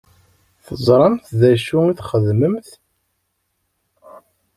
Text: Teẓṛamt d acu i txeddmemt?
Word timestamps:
Teẓṛamt 0.65 1.27
d 1.39 1.41
acu 1.51 1.77
i 1.91 1.93
txeddmemt? 1.99 2.69